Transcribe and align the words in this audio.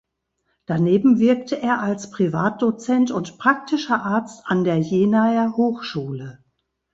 Daneben 0.65 1.19
wirkte 1.19 1.61
er 1.61 1.79
als 1.79 2.09
Privatdozent 2.09 3.11
und 3.11 3.37
praktischer 3.37 4.01
Arzt 4.01 4.41
an 4.47 4.63
der 4.63 4.77
Jenaer 4.79 5.55
Hochschule. 5.55 6.43